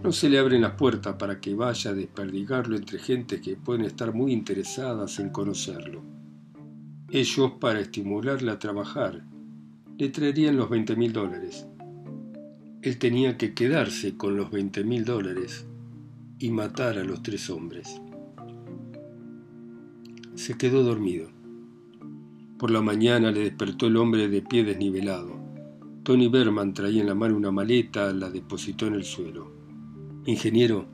no 0.03 0.11
se 0.11 0.29
le 0.29 0.37
abren 0.37 0.61
las 0.61 0.73
puertas 0.73 1.15
para 1.15 1.41
que 1.41 1.55
vaya 1.55 1.89
a 1.89 1.95
desperdigarlo 1.95 2.77
entre 2.77 2.99
gente 2.99 3.41
que 3.41 3.55
pueden 3.55 3.85
estar 3.85 4.13
muy 4.13 4.33
interesadas 4.33 5.17
en 5.17 5.31
conocerlo. 5.31 6.03
Ellos, 7.09 7.53
para 7.59 7.79
estimularle 7.79 8.51
a 8.51 8.59
trabajar, 8.59 9.25
le 9.97 10.09
traerían 10.09 10.57
los 10.57 10.69
20 10.69 10.95
mil 10.95 11.11
dólares. 11.11 11.65
Él 12.81 12.97
tenía 12.97 13.37
que 13.37 13.53
quedarse 13.53 14.15
con 14.15 14.37
los 14.37 14.51
20 14.51 14.85
mil 14.85 15.03
dólares 15.03 15.65
y 16.39 16.49
matar 16.49 16.97
a 16.97 17.03
los 17.03 17.21
tres 17.21 17.49
hombres. 17.49 17.99
Se 20.35 20.57
quedó 20.57 20.83
dormido. 20.83 21.29
Por 22.57 22.71
la 22.71 22.81
mañana 22.81 23.31
le 23.31 23.41
despertó 23.41 23.87
el 23.87 23.97
hombre 23.97 24.29
de 24.29 24.41
pie 24.41 24.63
desnivelado. 24.63 25.37
Tony 26.03 26.29
Berman 26.29 26.73
traía 26.73 27.01
en 27.01 27.07
la 27.07 27.15
mano 27.15 27.35
una 27.35 27.51
maleta, 27.51 28.13
la 28.13 28.29
depositó 28.29 28.87
en 28.87 28.93
el 28.93 29.03
suelo. 29.03 29.51
Ingeniero, 30.25 30.85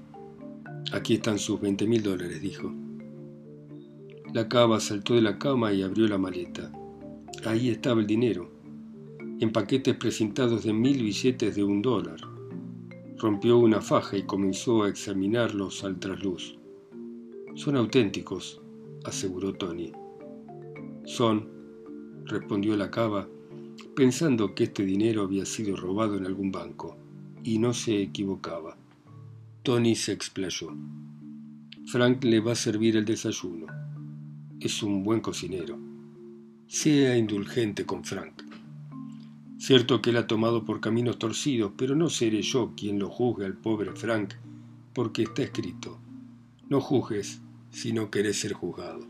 aquí 0.92 1.14
están 1.16 1.38
sus 1.38 1.62
20 1.62 1.86
mil 1.86 2.02
dólares, 2.02 2.42
dijo. 2.42 2.74
La 4.34 4.50
cava 4.50 4.80
saltó 4.80 5.14
de 5.14 5.22
la 5.22 5.38
cama 5.38 5.72
y 5.72 5.84
abrió 5.84 6.08
la 6.08 6.18
maleta. 6.18 6.72
Ahí 7.46 7.70
estaba 7.70 8.02
el 8.02 8.08
dinero, 8.08 8.55
en 9.40 9.52
paquetes 9.52 9.96
presentados 9.96 10.64
de 10.64 10.74
mil 10.74 11.04
billetes 11.04 11.56
de 11.56 11.64
un 11.64 11.82
dólar. 11.82 12.20
Rompió 13.18 13.58
una 13.58 13.82
faja 13.82 14.18
y 14.18 14.24
comenzó 14.24 14.84
a 14.84 14.90
examinarlos 14.90 15.84
al 15.84 16.00
trasluz. 16.00 16.58
Son 17.56 17.76
auténticos, 17.76 18.62
aseguró 19.04 19.54
Tony. 19.54 19.92
Son, 21.06 21.50
respondió 22.26 22.78
la 22.78 22.90
cava, 22.92 23.28
pensando 23.96 24.56
que 24.56 24.66
este 24.66 24.86
dinero 24.86 25.24
había 25.24 25.46
sido 25.46 25.76
robado 25.76 26.18
en 26.18 26.26
algún 26.26 26.52
banco, 26.52 26.98
y 27.44 27.60
no 27.60 27.74
se 27.74 28.02
equivocaba. 28.02 28.78
Tony 29.64 29.96
se 29.96 30.14
explayó. 30.14 30.76
Frank 31.88 32.24
le 32.24 32.40
va 32.40 32.54
a 32.54 32.56
servir 32.56 32.98
el 32.98 33.06
desayuno. 33.06 33.68
Es 34.60 34.82
un 34.82 35.04
buen 35.04 35.20
cocinero. 35.20 35.78
Sea 36.68 37.18
indulgente 37.18 37.86
con 37.86 38.04
Frank. 38.04 38.45
Cierto 39.66 40.00
que 40.00 40.12
él 40.12 40.18
ha 40.18 40.28
tomado 40.28 40.64
por 40.64 40.80
caminos 40.80 41.18
torcidos, 41.18 41.72
pero 41.76 41.96
no 41.96 42.08
seré 42.12 42.44
yo 42.44 42.74
quien 42.78 43.00
lo 43.00 43.10
juzgue 43.10 43.48
al 43.48 43.56
pobre 43.56 43.94
Frank, 43.94 44.36
porque 44.94 45.24
está 45.24 45.42
escrito. 45.42 45.98
No 46.70 46.80
juzgues 46.80 47.42
si 47.72 47.92
no 47.92 48.12
querés 48.12 48.40
ser 48.40 48.54
juzgado. 48.54 49.08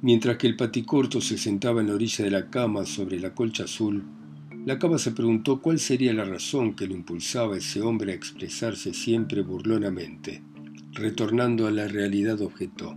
Mientras 0.00 0.38
que 0.38 0.46
el 0.46 0.56
paticorto 0.56 1.20
se 1.20 1.36
sentaba 1.36 1.82
en 1.82 1.88
la 1.88 1.96
orilla 1.96 2.24
de 2.24 2.30
la 2.30 2.48
cama 2.48 2.86
sobre 2.86 3.20
la 3.20 3.34
colcha 3.34 3.64
azul, 3.64 4.04
la 4.64 4.78
cama 4.78 4.96
se 4.96 5.12
preguntó 5.12 5.60
cuál 5.60 5.78
sería 5.78 6.14
la 6.14 6.24
razón 6.24 6.74
que 6.74 6.86
lo 6.86 6.94
impulsaba 6.94 7.56
a 7.56 7.58
ese 7.58 7.82
hombre 7.82 8.12
a 8.12 8.16
expresarse 8.16 8.94
siempre 8.94 9.42
burlonamente. 9.42 10.42
Retornando 10.92 11.66
a 11.66 11.70
la 11.70 11.88
realidad 11.88 12.40
objetó. 12.40 12.96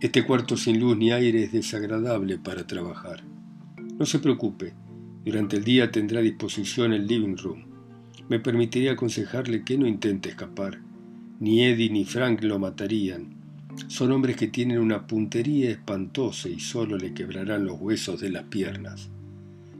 Este 0.00 0.24
cuarto 0.24 0.56
sin 0.56 0.78
luz 0.78 0.96
ni 0.96 1.10
aire 1.10 1.42
es 1.42 1.50
desagradable 1.50 2.38
para 2.38 2.64
trabajar. 2.64 3.24
No 3.98 4.06
se 4.06 4.18
preocupe, 4.18 4.72
durante 5.24 5.56
el 5.56 5.64
día 5.64 5.90
tendrá 5.90 6.20
a 6.20 6.22
disposición 6.22 6.92
el 6.92 7.06
living 7.06 7.36
room. 7.36 7.64
Me 8.28 8.40
permitiría 8.40 8.92
aconsejarle 8.92 9.64
que 9.64 9.76
no 9.76 9.86
intente 9.86 10.28
escapar. 10.28 10.80
Ni 11.40 11.64
Eddie 11.64 11.90
ni 11.90 12.04
Frank 12.04 12.42
lo 12.42 12.58
matarían, 12.58 13.38
son 13.86 14.12
hombres 14.12 14.36
que 14.36 14.48
tienen 14.48 14.80
una 14.80 15.06
puntería 15.06 15.70
espantosa 15.70 16.48
y 16.48 16.58
solo 16.58 16.98
le 16.98 17.14
quebrarán 17.14 17.64
los 17.64 17.80
huesos 17.80 18.20
de 18.20 18.30
las 18.30 18.44
piernas. 18.44 19.08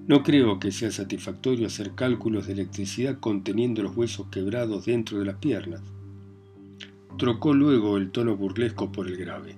No 0.07 0.23
creo 0.23 0.59
que 0.59 0.73
sea 0.73 0.91
satisfactorio 0.91 1.67
hacer 1.67 1.95
cálculos 1.95 2.47
de 2.47 2.55
electricidad 2.55 3.19
conteniendo 3.19 3.83
los 3.83 3.97
huesos 3.97 4.29
quebrados 4.31 4.87
dentro 4.87 5.19
de 5.19 5.27
las 5.27 5.37
piernas. 5.37 5.83
Trocó 7.19 7.53
luego 7.53 7.99
el 7.99 8.11
tono 8.11 8.37
burlesco 8.37 8.93
por 8.93 9.09
el 9.09 9.17
grave. 9.17 9.57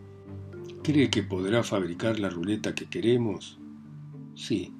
¿Cree 0.83 1.11
que 1.11 1.23
podrá 1.23 1.62
fabricar 1.62 2.19
la 2.19 2.31
ruleta 2.31 2.75
que 2.75 2.87
queremos? 2.87 3.60
Sí. 4.40 4.73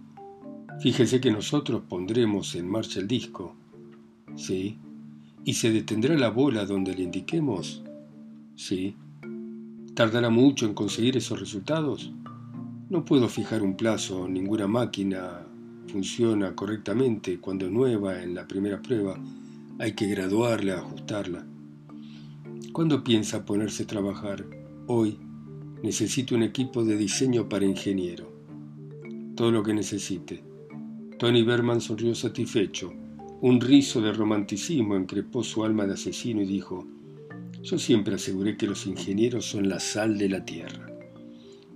Fíjese 0.81 1.21
que 1.21 1.31
nosotros 1.31 1.83
pondremos 1.87 2.55
en 2.55 2.67
marcha 2.67 2.99
el 2.99 3.07
disco. 3.07 3.55
Sí. 4.35 4.79
¿Y 5.45 5.53
se 5.53 5.71
detendrá 5.71 6.17
la 6.17 6.31
bola 6.31 6.65
donde 6.65 6.95
le 6.95 7.03
indiquemos? 7.03 7.85
Sí. 8.57 8.97
¿Tardará 9.95 10.31
mucho 10.31 10.65
en 10.65 10.73
conseguir 10.73 11.19
esos 11.19 11.39
resultados? 11.39 12.11
No 12.89 13.05
puedo 13.05 13.29
fijar 13.29 13.63
un 13.63 13.77
plazo, 13.77 14.27
ninguna 14.27 14.67
máquina 14.67 15.47
funciona 15.89 16.57
correctamente 16.57 17.39
cuando 17.39 17.67
es 17.67 17.73
nueva 17.73 18.23
en 18.23 18.35
la 18.35 18.49
primera 18.49 18.81
prueba. 18.81 19.21
Hay 19.79 19.93
que 19.93 20.07
graduarla, 20.07 20.79
ajustarla. 20.79 21.45
¿Cuándo 22.73 23.05
piensa 23.05 23.45
ponerse 23.45 23.83
a 23.83 23.87
trabajar? 23.87 24.47
Hoy. 24.87 25.19
Necesito 25.83 26.35
un 26.35 26.43
equipo 26.43 26.83
de 26.83 26.97
diseño 26.97 27.49
para 27.49 27.67
ingeniero. 27.67 28.30
Todo 29.41 29.53
lo 29.53 29.63
que 29.63 29.73
necesite. 29.73 30.45
Tony 31.19 31.43
Berman 31.43 31.81
sonrió 31.81 32.15
satisfecho. 32.15 32.93
Un 33.41 33.59
rizo 33.59 34.03
de 34.03 34.13
romanticismo 34.13 34.97
encrepó 34.97 35.43
su 35.43 35.65
alma 35.65 35.87
de 35.87 35.95
asesino 35.95 36.43
y 36.43 36.45
dijo, 36.45 36.87
yo 37.63 37.79
siempre 37.79 38.17
aseguré 38.17 38.59
que 38.59 38.67
los 38.67 38.87
ingenieros 38.87 39.47
son 39.47 39.67
la 39.67 39.81
sal 39.81 40.19
de 40.19 40.29
la 40.29 40.45
tierra. 40.45 40.95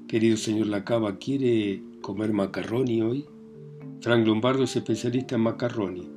Querido 0.07 0.37
señor 0.37 0.67
Lacaba, 0.67 1.17
¿quiere 1.17 1.83
comer 2.03 2.35
macarroni 2.35 3.01
hoy? 3.01 3.25
Frank 4.03 4.27
Lombardo 4.27 4.65
es 4.65 4.77
especialista 4.77 5.37
en 5.37 5.41
macarroni. 5.41 6.11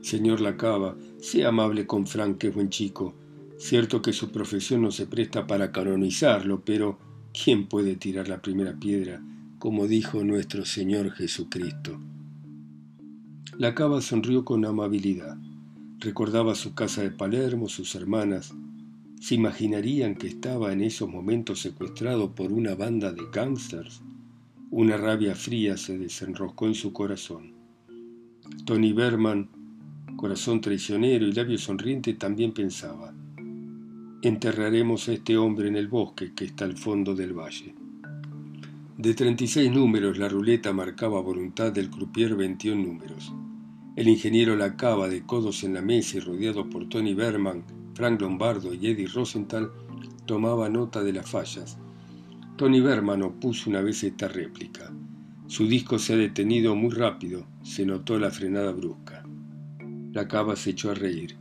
Señor 0.00 0.40
Lacaba, 0.40 0.96
sea 1.18 1.48
amable 1.48 1.86
con 1.86 2.06
Frank, 2.06 2.38
que 2.38 2.48
es 2.48 2.54
buen 2.54 2.70
chico. 2.70 3.14
Cierto 3.58 4.00
que 4.00 4.14
su 4.14 4.30
profesión 4.30 4.80
no 4.80 4.90
se 4.90 5.06
presta 5.06 5.46
para 5.46 5.70
canonizarlo, 5.70 6.62
pero 6.64 6.98
¿quién 7.34 7.66
puede 7.68 7.96
tirar 7.96 8.30
la 8.30 8.40
primera 8.40 8.72
piedra, 8.80 9.22
como 9.58 9.86
dijo 9.86 10.24
nuestro 10.24 10.64
Señor 10.64 11.10
Jesucristo? 11.12 12.00
La 13.56 13.74
cava 13.74 14.00
sonrió 14.00 14.44
con 14.44 14.64
amabilidad. 14.64 15.36
Recordaba 15.98 16.54
su 16.54 16.74
casa 16.74 17.02
de 17.02 17.10
Palermo, 17.10 17.68
sus 17.68 17.94
hermanas, 17.94 18.54
¿Se 19.20 19.34
imaginarían 19.34 20.14
que 20.14 20.28
estaba 20.28 20.72
en 20.72 20.80
esos 20.80 21.08
momentos 21.08 21.60
secuestrado 21.60 22.34
por 22.34 22.52
una 22.52 22.76
banda 22.76 23.12
de 23.12 23.22
gángsters? 23.32 24.00
Una 24.70 24.96
rabia 24.96 25.34
fría 25.34 25.76
se 25.76 25.98
desenroscó 25.98 26.66
en 26.66 26.74
su 26.74 26.92
corazón. 26.92 27.52
Tony 28.64 28.92
Berman, 28.92 29.50
corazón 30.16 30.60
traicionero 30.60 31.26
y 31.26 31.32
labio 31.32 31.58
sonriente, 31.58 32.14
también 32.14 32.52
pensaba. 32.52 33.12
enterraremos 34.22 35.08
a 35.08 35.12
este 35.12 35.36
hombre 35.36 35.68
en 35.68 35.76
el 35.76 35.88
bosque 35.88 36.32
que 36.34 36.44
está 36.44 36.64
al 36.64 36.76
fondo 36.76 37.14
del 37.14 37.32
valle. 37.32 37.74
De 38.98 39.14
36 39.14 39.70
números, 39.70 40.18
la 40.18 40.28
ruleta 40.28 40.72
marcaba 40.72 41.20
voluntad 41.20 41.70
del 41.70 41.88
croupier 41.88 42.34
21 42.34 42.82
números. 42.82 43.32
El 43.94 44.08
ingeniero 44.08 44.56
la 44.56 44.76
cava 44.76 45.08
de 45.08 45.22
codos 45.22 45.62
en 45.62 45.74
la 45.74 45.82
mesa 45.82 46.16
y 46.16 46.20
rodeado 46.20 46.68
por 46.68 46.88
Tony 46.88 47.14
Berman, 47.14 47.62
Frank 47.94 48.20
Lombardo 48.20 48.74
y 48.74 48.88
Eddie 48.88 49.06
Rosenthal, 49.06 49.70
tomaba 50.26 50.68
nota 50.68 51.04
de 51.04 51.12
las 51.12 51.30
fallas. 51.30 51.78
Tony 52.56 52.80
Berman 52.80 53.22
opuso 53.22 53.70
una 53.70 53.82
vez 53.82 54.02
esta 54.02 54.26
réplica. 54.26 54.92
Su 55.46 55.68
disco 55.68 56.00
se 56.00 56.14
ha 56.14 56.16
detenido 56.16 56.74
muy 56.74 56.90
rápido, 56.90 57.46
se 57.62 57.86
notó 57.86 58.18
la 58.18 58.32
frenada 58.32 58.72
brusca. 58.72 59.24
La 60.10 60.26
cava 60.26 60.56
se 60.56 60.70
echó 60.70 60.90
a 60.90 60.94
reír. 60.94 61.36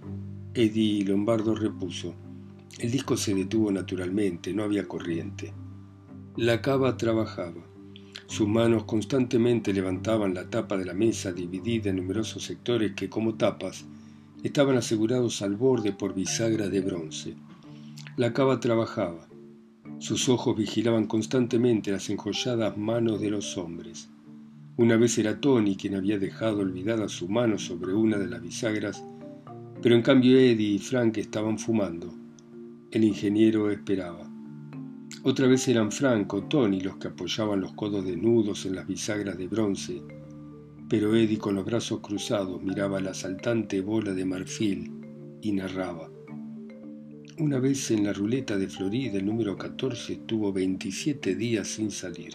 Eddie 0.54 1.04
Lombardo 1.06 1.56
repuso. 1.56 2.14
El 2.78 2.92
disco 2.92 3.18
se 3.18 3.34
detuvo 3.34 3.72
naturalmente, 3.72 4.54
no 4.54 4.62
había 4.62 4.88
corriente. 4.88 5.56
La 6.38 6.62
cava 6.62 6.96
trabajaba. 6.98 7.66
Sus 8.28 8.48
manos 8.48 8.84
constantemente 8.84 9.74
levantaban 9.74 10.36
la 10.36 10.48
tapa 10.48 10.78
de 10.78 10.86
la 10.86 10.94
mesa 10.94 11.34
dividida 11.34 11.90
en 11.90 11.96
numerosos 11.96 12.44
sectores 12.44 12.92
que, 12.94 13.10
como 13.10 13.34
tapas, 13.34 13.86
estaban 14.44 14.78
asegurados 14.78 15.42
al 15.42 15.56
borde 15.56 15.94
por 15.94 16.14
bisagras 16.14 16.70
de 16.70 16.82
bronce. 16.82 17.34
La 18.18 18.34
cava 18.34 18.60
trabajaba. 18.60 19.28
Sus 19.98 20.30
ojos 20.30 20.56
vigilaban 20.56 21.08
constantemente 21.08 21.92
las 21.92 22.08
enjolladas 22.12 22.78
manos 22.78 23.20
de 23.20 23.32
los 23.32 23.58
hombres. 23.58 24.08
Una 24.76 24.96
vez 24.96 25.18
era 25.18 25.42
Tony 25.42 25.76
quien 25.76 25.96
había 25.96 26.20
dejado 26.20 26.60
olvidada 26.60 27.10
su 27.10 27.28
mano 27.28 27.58
sobre 27.58 27.96
una 27.96 28.20
de 28.20 28.28
las 28.28 28.44
bisagras, 28.44 29.04
pero 29.82 29.96
en 29.96 30.04
cambio 30.04 30.38
Eddie 30.38 30.76
y 30.76 30.78
Frank 30.78 31.18
estaban 31.18 31.58
fumando. 31.58 32.14
El 32.92 33.06
ingeniero 33.06 33.72
esperaba. 33.72 34.27
Otra 35.30 35.46
vez 35.46 35.68
eran 35.68 35.92
Frank 35.92 36.34
o 36.36 36.44
Tony 36.44 36.80
los 36.80 36.96
que 36.96 37.10
apoyaban 37.10 37.60
los 37.60 37.74
codos 37.74 38.06
desnudos 38.06 38.66
en 38.66 38.76
las 38.76 38.88
bisagras 38.88 39.38
de 39.38 39.50
bronce, 39.50 40.02
pero 40.88 41.14
Eddie 41.14 41.38
con 41.38 41.54
los 41.56 41.66
brazos 41.66 42.00
cruzados 42.00 42.64
miraba 42.64 43.02
la 43.02 43.14
saltante 43.14 43.82
bola 43.82 44.14
de 44.14 44.24
marfil 44.24 44.90
y 45.42 45.52
narraba. 45.52 46.10
Una 47.40 47.60
vez 47.60 47.92
en 47.92 48.06
la 48.06 48.14
ruleta 48.14 48.58
de 48.58 48.70
Florida 48.70 49.18
el 49.18 49.26
número 49.26 49.58
14 49.58 50.14
estuvo 50.14 50.54
27 50.54 51.36
días 51.36 51.68
sin 51.68 51.92
salir. 51.92 52.34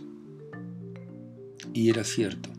Y 1.73 1.89
era 1.89 2.05
cierto. 2.05 2.51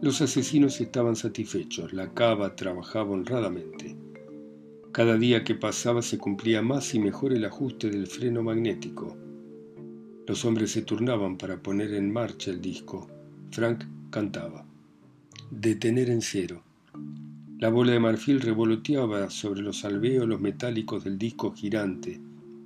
Los 0.00 0.22
asesinos 0.22 0.80
estaban 0.80 1.16
satisfechos, 1.16 1.92
la 1.92 2.14
cava 2.14 2.54
trabajaba 2.54 3.10
honradamente. 3.10 3.96
Cada 4.92 5.16
día 5.16 5.42
que 5.42 5.56
pasaba 5.56 6.02
se 6.02 6.18
cumplía 6.18 6.62
más 6.62 6.94
y 6.94 7.00
mejor 7.00 7.32
el 7.32 7.44
ajuste 7.44 7.90
del 7.90 8.06
freno 8.06 8.44
magnético. 8.44 9.16
Los 10.26 10.44
hombres 10.44 10.70
se 10.70 10.82
turnaban 10.82 11.36
para 11.36 11.62
poner 11.62 11.94
en 11.94 12.12
marcha 12.12 12.50
el 12.50 12.60
disco. 12.60 13.08
Frank 13.50 13.84
cantaba. 14.10 14.64
Detener 15.50 16.10
en 16.10 16.22
cero. 16.22 16.62
La 17.58 17.68
bola 17.68 17.92
de 17.92 18.00
marfil 18.00 18.40
revoloteaba 18.40 19.28
sobre 19.30 19.60
los 19.60 19.84
alvéolos 19.84 20.40
metálicos 20.40 21.04
del 21.04 21.18
disco 21.18 21.52
girante. 21.52 22.20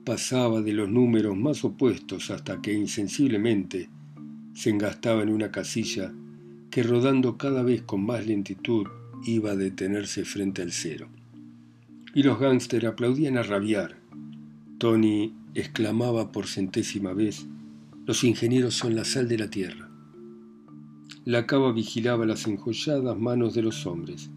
Pasaba 0.04 0.60
de 0.60 0.72
los 0.72 0.88
números 0.88 1.36
más 1.36 1.64
opuestos 1.64 2.30
hasta 2.30 2.60
que 2.60 2.72
insensiblemente 2.72 3.88
se 4.54 4.70
engastaba 4.70 5.22
en 5.22 5.30
una 5.30 5.50
casilla 5.50 6.12
que 6.70 6.82
rodando 6.82 7.36
cada 7.36 7.62
vez 7.62 7.82
con 7.82 8.04
más 8.04 8.26
lentitud 8.26 8.86
iba 9.24 9.52
a 9.52 9.56
detenerse 9.56 10.24
frente 10.24 10.62
al 10.62 10.72
cero. 10.72 11.08
Y 12.14 12.22
los 12.22 12.38
gángster 12.38 12.86
aplaudían 12.86 13.36
a 13.36 13.42
rabiar. 13.42 13.96
Tony 14.78 15.32
exclamaba 15.54 16.32
por 16.32 16.46
centésima 16.46 17.12
vez 17.12 17.46
los 18.06 18.22
ingenieros 18.22 18.74
son 18.74 18.94
la 18.94 19.04
sal 19.04 19.28
de 19.28 19.38
la 19.38 19.48
tierra. 19.48 19.88
La 21.24 21.46
cava 21.46 21.72
vigilaba 21.72 22.26
las 22.26 22.46
enjolladas 22.46 23.16
manos 23.16 23.54
de 23.54 23.62
los 23.62 23.86
hombres. 23.86 24.30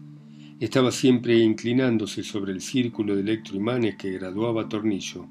Estaba 0.58 0.90
siempre 0.90 1.36
inclinándose 1.36 2.22
sobre 2.22 2.52
el 2.52 2.62
círculo 2.62 3.14
de 3.14 3.20
electroimanes 3.20 3.96
que 3.96 4.12
graduaba 4.12 4.70
tornillo. 4.70 5.28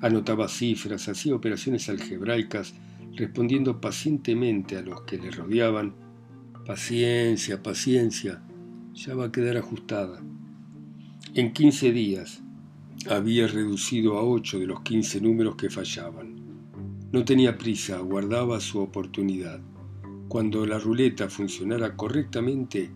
Anotaba 0.00 0.48
cifras, 0.48 1.08
hacía 1.10 1.34
operaciones 1.34 1.90
algebraicas, 1.90 2.72
respondiendo 3.14 3.82
pacientemente 3.82 4.78
a 4.78 4.82
los 4.82 5.02
que 5.02 5.18
le 5.18 5.30
rodeaban. 5.30 5.94
Paciencia, 6.64 7.62
paciencia, 7.62 8.42
ya 8.94 9.14
va 9.14 9.26
a 9.26 9.32
quedar 9.32 9.58
ajustada. 9.58 10.22
En 11.34 11.52
quince 11.52 11.92
días 11.92 12.42
había 13.08 13.46
reducido 13.46 14.18
a 14.18 14.22
ocho 14.22 14.58
de 14.58 14.66
los 14.66 14.80
quince 14.82 15.20
números 15.20 15.56
que 15.56 15.70
fallaban. 15.70 16.36
No 17.10 17.24
tenía 17.24 17.56
prisa, 17.56 17.96
aguardaba 17.96 18.60
su 18.60 18.80
oportunidad. 18.80 19.60
Cuando 20.28 20.66
la 20.66 20.78
ruleta 20.78 21.30
funcionara 21.30 21.96
correctamente, 21.96 22.90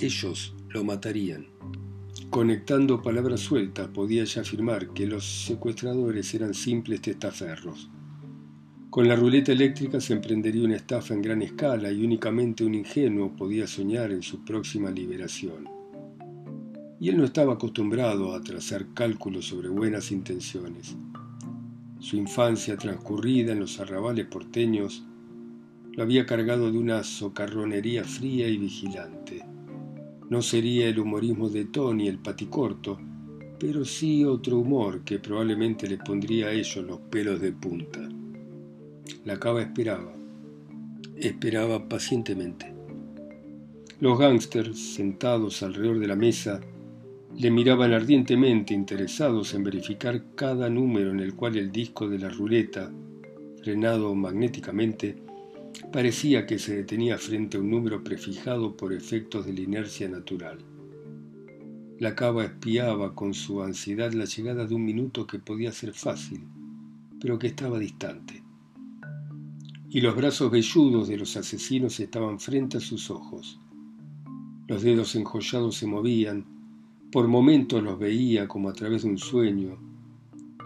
ellos 0.00 0.54
lo 0.70 0.84
matarían. 0.84 1.48
Conectando 2.30 3.02
palabras 3.02 3.40
sueltas, 3.40 3.88
podía 3.88 4.24
ya 4.24 4.40
afirmar 4.40 4.88
que 4.94 5.06
los 5.06 5.24
secuestradores 5.24 6.32
eran 6.34 6.54
simples 6.54 7.02
testaferros. 7.02 7.90
Con 8.88 9.06
la 9.06 9.16
ruleta 9.16 9.52
eléctrica 9.52 10.00
se 10.00 10.14
emprendería 10.14 10.64
una 10.64 10.76
estafa 10.76 11.12
en 11.12 11.20
gran 11.20 11.42
escala 11.42 11.92
y 11.92 12.02
únicamente 12.02 12.64
un 12.64 12.74
ingenuo 12.74 13.36
podía 13.36 13.66
soñar 13.66 14.12
en 14.12 14.22
su 14.22 14.44
próxima 14.44 14.90
liberación. 14.90 15.77
Y 17.00 17.08
él 17.08 17.16
no 17.16 17.24
estaba 17.24 17.54
acostumbrado 17.54 18.34
a 18.34 18.42
trazar 18.42 18.92
cálculos 18.94 19.46
sobre 19.46 19.68
buenas 19.68 20.10
intenciones. 20.10 20.96
Su 22.00 22.16
infancia 22.16 22.76
transcurrida 22.76 23.52
en 23.52 23.60
los 23.60 23.78
arrabales 23.80 24.26
porteños 24.26 25.04
lo 25.92 26.02
había 26.02 26.26
cargado 26.26 26.70
de 26.70 26.78
una 26.78 27.02
socarronería 27.02 28.04
fría 28.04 28.48
y 28.48 28.56
vigilante. 28.56 29.44
No 30.30 30.42
sería 30.42 30.88
el 30.88 31.00
humorismo 31.00 31.48
de 31.48 31.64
Tony 31.64 32.06
el 32.06 32.18
paticorto, 32.18 32.98
pero 33.58 33.84
sí 33.84 34.24
otro 34.24 34.58
humor 34.58 35.02
que 35.02 35.18
probablemente 35.18 35.88
le 35.88 35.98
pondría 35.98 36.48
a 36.48 36.52
ellos 36.52 36.84
los 36.86 37.00
pelos 37.00 37.40
de 37.40 37.52
punta. 37.52 38.08
La 39.24 39.38
cava 39.40 39.62
esperaba, 39.62 40.12
esperaba 41.16 41.88
pacientemente. 41.88 42.72
Los 44.00 44.18
gángsters, 44.18 44.78
sentados 44.78 45.62
alrededor 45.64 45.98
de 45.98 46.06
la 46.06 46.14
mesa, 46.14 46.60
le 47.36 47.50
miraban 47.50 47.92
ardientemente 47.92 48.74
interesados 48.74 49.54
en 49.54 49.62
verificar 49.62 50.34
cada 50.34 50.68
número 50.68 51.10
en 51.10 51.20
el 51.20 51.34
cual 51.34 51.56
el 51.56 51.70
disco 51.70 52.08
de 52.08 52.18
la 52.18 52.28
ruleta, 52.28 52.90
frenado 53.62 54.14
magnéticamente, 54.14 55.16
parecía 55.92 56.46
que 56.46 56.58
se 56.58 56.76
detenía 56.76 57.18
frente 57.18 57.56
a 57.56 57.60
un 57.60 57.70
número 57.70 58.02
prefijado 58.02 58.76
por 58.76 58.92
efectos 58.92 59.46
de 59.46 59.52
la 59.52 59.60
inercia 59.60 60.08
natural. 60.08 60.58
La 61.98 62.14
cava 62.14 62.44
espiaba 62.44 63.14
con 63.14 63.34
su 63.34 63.62
ansiedad 63.62 64.12
la 64.12 64.24
llegada 64.24 64.66
de 64.66 64.74
un 64.74 64.84
minuto 64.84 65.26
que 65.26 65.38
podía 65.38 65.72
ser 65.72 65.92
fácil, 65.92 66.42
pero 67.20 67.38
que 67.38 67.48
estaba 67.48 67.78
distante. 67.78 68.42
Y 69.90 70.00
los 70.00 70.14
brazos 70.14 70.50
velludos 70.50 71.08
de 71.08 71.16
los 71.16 71.36
asesinos 71.36 71.98
estaban 72.00 72.38
frente 72.40 72.76
a 72.76 72.80
sus 72.80 73.10
ojos. 73.10 73.58
Los 74.66 74.82
dedos 74.82 75.16
enjollados 75.16 75.76
se 75.76 75.86
movían, 75.86 76.57
por 77.10 77.26
momentos 77.26 77.82
los 77.82 77.98
veía 77.98 78.46
como 78.46 78.68
a 78.68 78.74
través 78.74 79.02
de 79.02 79.08
un 79.08 79.18
sueño, 79.18 79.78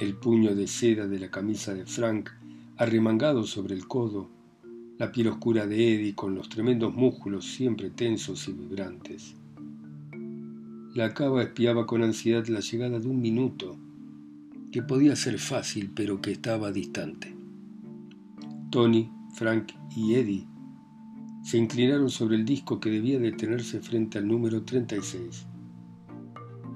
el 0.00 0.16
puño 0.16 0.54
de 0.54 0.66
seda 0.66 1.06
de 1.06 1.20
la 1.20 1.30
camisa 1.30 1.72
de 1.72 1.86
Frank 1.86 2.30
arremangado 2.76 3.44
sobre 3.44 3.74
el 3.74 3.86
codo, 3.86 4.28
la 4.98 5.12
piel 5.12 5.28
oscura 5.28 5.66
de 5.66 5.94
Eddie 5.94 6.14
con 6.14 6.34
los 6.34 6.48
tremendos 6.48 6.94
músculos 6.94 7.46
siempre 7.46 7.90
tensos 7.90 8.48
y 8.48 8.52
vibrantes. 8.52 9.36
La 10.94 11.14
cava 11.14 11.42
espiaba 11.42 11.86
con 11.86 12.02
ansiedad 12.02 12.46
la 12.48 12.60
llegada 12.60 12.98
de 12.98 13.06
un 13.06 13.20
minuto, 13.20 13.76
que 14.72 14.82
podía 14.82 15.14
ser 15.14 15.38
fácil 15.38 15.92
pero 15.94 16.20
que 16.20 16.32
estaba 16.32 16.72
distante. 16.72 17.36
Tony, 18.70 19.10
Frank 19.34 19.72
y 19.94 20.14
Eddie 20.14 20.46
se 21.44 21.58
inclinaron 21.58 22.10
sobre 22.10 22.36
el 22.36 22.44
disco 22.44 22.80
que 22.80 22.90
debía 22.90 23.18
detenerse 23.18 23.80
frente 23.80 24.18
al 24.18 24.26
número 24.26 24.62
36. 24.62 25.46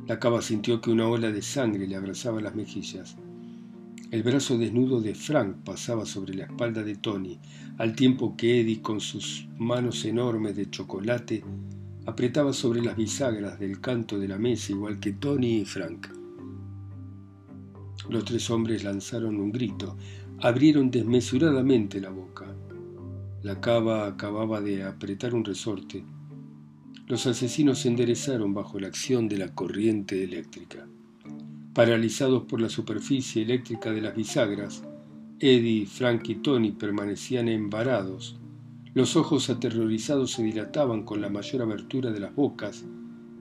La 0.06 0.20
cava 0.20 0.40
sintió 0.40 0.80
que 0.80 0.90
una 0.90 1.08
ola 1.08 1.32
de 1.32 1.42
sangre 1.42 1.84
le 1.88 1.96
abrazaba 1.96 2.40
las 2.40 2.54
mejillas. 2.54 3.16
El 4.12 4.22
brazo 4.22 4.56
desnudo 4.56 5.00
de 5.00 5.16
Frank 5.16 5.56
pasaba 5.64 6.06
sobre 6.06 6.34
la 6.34 6.44
espalda 6.44 6.84
de 6.84 6.94
Tony, 6.94 7.40
al 7.78 7.96
tiempo 7.96 8.36
que 8.36 8.60
Eddie, 8.60 8.80
con 8.80 9.00
sus 9.00 9.48
manos 9.58 10.04
enormes 10.04 10.54
de 10.54 10.70
chocolate, 10.70 11.42
apretaba 12.06 12.52
sobre 12.52 12.82
las 12.82 12.96
bisagras 12.96 13.58
del 13.58 13.80
canto 13.80 14.16
de 14.16 14.28
la 14.28 14.38
mesa 14.38 14.70
igual 14.70 15.00
que 15.00 15.14
Tony 15.14 15.62
y 15.62 15.64
Frank. 15.64 16.06
Los 18.08 18.24
tres 18.24 18.48
hombres 18.48 18.84
lanzaron 18.84 19.40
un 19.40 19.50
grito, 19.50 19.96
abrieron 20.38 20.88
desmesuradamente 20.88 22.00
la 22.00 22.10
boca. 22.10 22.46
La 23.42 23.60
cava 23.60 24.06
acababa 24.06 24.60
de 24.60 24.84
apretar 24.84 25.34
un 25.34 25.44
resorte 25.44 26.04
los 27.06 27.24
asesinos 27.28 27.78
se 27.80 27.88
enderezaron 27.88 28.52
bajo 28.52 28.80
la 28.80 28.88
acción 28.88 29.28
de 29.28 29.38
la 29.38 29.54
corriente 29.54 30.24
eléctrica. 30.24 30.88
Paralizados 31.72 32.44
por 32.44 32.60
la 32.60 32.68
superficie 32.68 33.42
eléctrica 33.42 33.92
de 33.92 34.00
las 34.00 34.16
bisagras, 34.16 34.82
Eddie, 35.38 35.86
Frank 35.86 36.28
y 36.28 36.36
Tony 36.36 36.72
permanecían 36.72 37.48
embarados. 37.48 38.40
Los 38.92 39.14
ojos 39.14 39.50
aterrorizados 39.50 40.32
se 40.32 40.42
dilataban 40.42 41.04
con 41.04 41.20
la 41.20 41.28
mayor 41.28 41.62
abertura 41.62 42.10
de 42.10 42.20
las 42.20 42.34
bocas, 42.34 42.84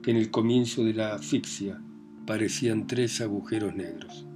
que 0.00 0.12
en 0.12 0.18
el 0.18 0.30
comienzo 0.30 0.84
de 0.84 0.94
la 0.94 1.14
asfixia 1.14 1.82
parecían 2.24 2.86
tres 2.86 3.20
agujeros 3.20 3.74
negros. 3.74 4.26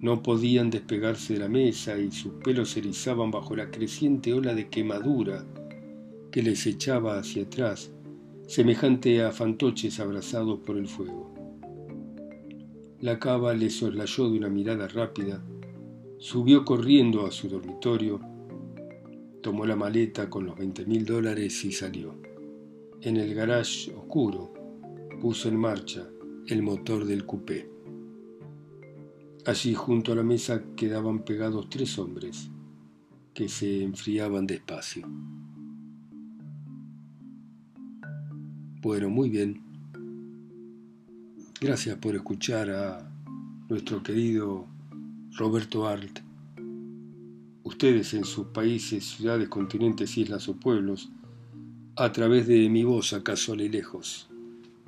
No 0.00 0.22
podían 0.22 0.70
despegarse 0.70 1.32
de 1.32 1.40
la 1.40 1.48
mesa 1.48 1.98
y 1.98 2.12
sus 2.12 2.34
pelos 2.44 2.70
se 2.70 2.78
erizaban 2.78 3.32
bajo 3.32 3.56
la 3.56 3.72
creciente 3.72 4.32
ola 4.32 4.54
de 4.54 4.68
quemadura 4.68 5.44
que 6.30 6.42
les 6.42 6.66
echaba 6.66 7.18
hacia 7.18 7.44
atrás, 7.44 7.92
semejante 8.46 9.22
a 9.22 9.32
fantoches 9.32 10.00
abrazados 10.00 10.60
por 10.60 10.76
el 10.76 10.88
fuego. 10.88 11.34
La 13.00 13.18
cava 13.18 13.54
le 13.54 13.70
soslayó 13.70 14.30
de 14.30 14.38
una 14.38 14.48
mirada 14.48 14.88
rápida, 14.88 15.42
subió 16.18 16.64
corriendo 16.64 17.26
a 17.26 17.30
su 17.30 17.48
dormitorio, 17.48 18.20
tomó 19.40 19.64
la 19.66 19.76
maleta 19.76 20.28
con 20.28 20.46
los 20.46 20.56
veinte 20.56 20.84
mil 20.84 21.04
dólares 21.04 21.64
y 21.64 21.72
salió. 21.72 22.14
En 23.00 23.16
el 23.16 23.34
garage 23.34 23.92
oscuro 23.94 24.52
puso 25.20 25.48
en 25.48 25.56
marcha 25.56 26.08
el 26.48 26.62
motor 26.62 27.04
del 27.04 27.24
coupé. 27.24 27.70
Allí 29.46 29.74
junto 29.74 30.12
a 30.12 30.16
la 30.16 30.22
mesa 30.22 30.62
quedaban 30.76 31.24
pegados 31.24 31.68
tres 31.70 31.98
hombres 31.98 32.50
que 33.32 33.48
se 33.48 33.82
enfriaban 33.82 34.46
despacio. 34.46 35.06
Bueno, 38.80 39.10
muy 39.10 39.28
bien. 39.28 39.60
Gracias 41.60 41.98
por 41.98 42.14
escuchar 42.14 42.70
a 42.70 43.10
nuestro 43.68 44.02
querido 44.04 44.66
Roberto 45.36 45.88
Arlt. 45.88 46.20
Ustedes 47.64 48.14
en 48.14 48.24
sus 48.24 48.46
países, 48.46 49.04
ciudades, 49.04 49.48
continentes, 49.48 50.16
islas 50.16 50.48
o 50.48 50.54
pueblos, 50.54 51.10
a 51.96 52.12
través 52.12 52.46
de 52.46 52.68
mi 52.68 52.84
voz, 52.84 53.12
acaso 53.12 53.56
le 53.56 53.68
lejos, 53.68 54.28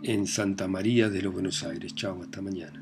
en 0.04 0.28
Santa 0.28 0.68
María 0.68 1.10
de 1.10 1.22
los 1.22 1.32
Buenos 1.32 1.64
Aires. 1.64 1.92
Chao, 1.96 2.22
hasta 2.22 2.40
mañana. 2.40 2.79